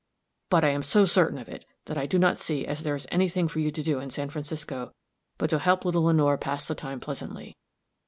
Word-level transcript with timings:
But 0.49 0.63
I 0.63 0.69
am 0.69 0.81
so 0.81 1.05
certain 1.05 1.37
of 1.37 1.47
it, 1.47 1.63
that 1.85 1.95
I 1.95 2.07
do 2.07 2.17
not 2.17 2.39
see 2.39 2.65
as 2.65 2.81
there 2.81 2.95
is 2.95 3.05
any 3.11 3.29
thing 3.29 3.47
for 3.47 3.59
you 3.59 3.69
to 3.69 3.83
do 3.83 3.99
in 3.99 4.09
San 4.09 4.31
Francisco 4.31 4.93
but 5.37 5.51
to 5.51 5.59
help 5.59 5.85
little 5.85 6.05
Lenore 6.05 6.39
pass 6.39 6.67
the 6.67 6.73
time 6.73 6.99
pleasantly. 6.99 7.55